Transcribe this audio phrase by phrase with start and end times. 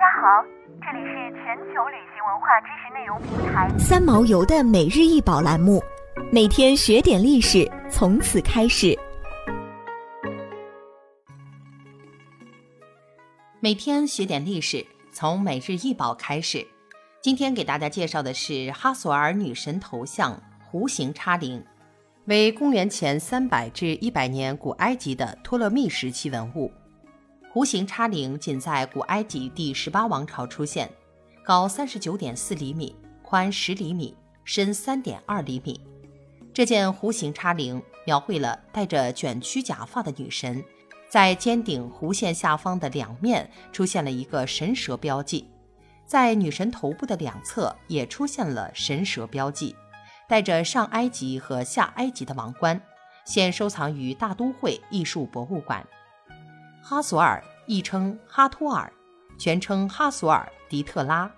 [0.00, 0.42] 家好，
[0.80, 5.78] 这里是全球旅行文化知识内容平台三毛游的每日一宝栏目，
[6.32, 8.98] 每天学点历史，从此开始。
[13.60, 16.66] 每天学点历史，从每日一宝开始。
[17.20, 21.62] 今天给大家介绍的是哈索尔女神头像弧形叉铃，
[22.24, 26.72] 为公元前三百至一百年古埃及的托勒密时期文物。
[27.52, 30.88] 弧形插铃仅在古埃及第十八王朝出现，
[31.42, 35.80] 高三十九点四厘米，宽十厘米，深三点二厘米。
[36.54, 40.62] 这件弧形插铃描绘了戴着卷曲假发的女神，
[41.08, 45.50] 在尖顶弧线下方的两面出现了一个神蛇标记。
[46.06, 49.74] 在女神头部的两侧也出现了神蛇标记，
[50.28, 52.80] 带着上埃及和下埃及的王冠，
[53.24, 55.84] 现收藏于大都会艺术博物馆。
[56.90, 58.92] 哈索尔亦称哈托尔，
[59.38, 61.32] 全称哈索尔迪特拉，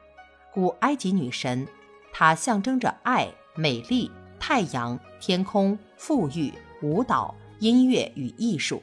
[0.50, 1.68] 古埃及女神，
[2.10, 8.82] 她象征着爱、美丽、太阳、天空、富裕、舞蹈、音乐与艺术。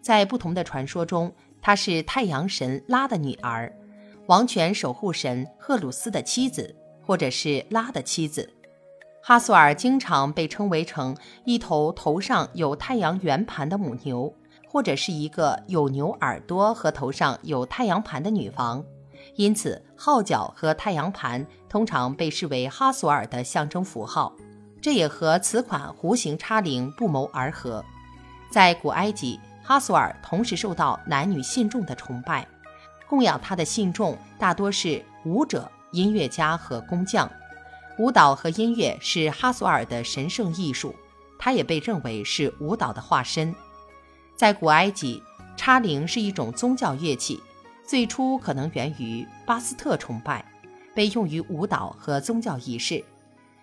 [0.00, 3.70] 在不同的传说中，她是太阳神拉的女儿。
[4.24, 8.50] 王权守护神赫鲁斯的妻子，或者是拉的妻子，
[9.22, 14.34] 哈索尔经常被称为成一头头上有太阳圆盘的母牛，
[14.72, 18.80] 或者是一个有牛耳朵和头上有太阳盘的女王。
[19.34, 24.32] 因此，号角和太阳盘通常被视为哈索尔的象征符号，
[24.80, 27.84] 这也和此款弧形叉铃不谋而合。
[28.48, 32.46] 在古埃及，哈索尔同时受到男女信众的崇拜。
[33.08, 37.28] 供养他的信众大多是舞者、音乐家和工匠。
[37.98, 40.94] 舞蹈和音乐是哈索尔的神圣艺术，
[41.40, 43.52] 他也被认为是舞蹈的化身。
[44.40, 45.22] 在古埃及，
[45.54, 47.38] 插铃是一种宗教乐器，
[47.86, 50.42] 最初可能源于巴斯特崇拜，
[50.94, 53.04] 被用于舞蹈和宗教仪式，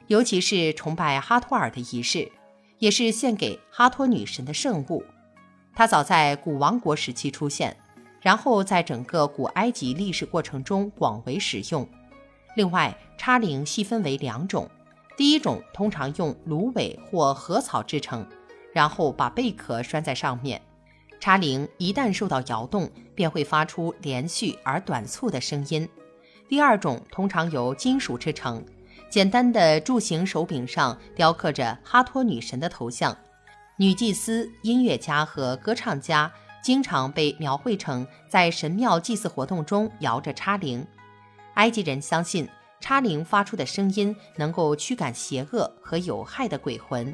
[0.06, 2.32] 尤其是崇拜哈托尔的仪式，
[2.78, 5.04] 也是献给哈托女神的圣物。
[5.74, 7.76] 它早在古王国时期出现。
[8.22, 11.88] 然后在整个古埃及历史过程中广为使用。
[12.56, 14.70] 另外，插铃细分为两种，
[15.16, 18.28] 第一种通常用芦苇或禾草制成，
[18.74, 20.62] 然后把贝壳拴在上面。
[21.20, 25.88] 插铃一旦受到摇动，便会发出连续而短促的声音。
[26.48, 28.64] 第二种通常由金属制成，
[29.10, 33.18] 简单的柱形手柄上雕刻着哈托女神的头像。
[33.78, 36.32] 女祭司、音乐家和歌唱家。
[36.60, 40.86] 经常被描绘成在神庙祭祀活动中摇着插铃。
[41.54, 42.46] 埃及人相信
[42.82, 47.14] 插铃发出的声音能够驱赶邪恶和有害的鬼魂。